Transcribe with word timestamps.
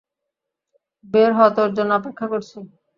বের 1.05 1.31
হ, 1.33 1.39
তোর 1.55 1.69
জন্য 1.73 1.91
অপেক্ষা 1.93 2.27
করছি। 2.27 2.57